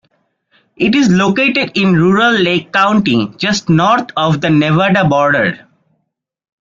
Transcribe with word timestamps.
It 0.77 0.95
is 0.95 1.09
located 1.11 1.73
in 1.77 1.93
rural 1.93 2.33
Lake 2.33 2.73
County, 2.73 3.31
just 3.37 3.69
north 3.69 4.07
of 4.17 4.41
the 4.41 4.49
Nevada 4.49 5.07
border. 5.07 5.67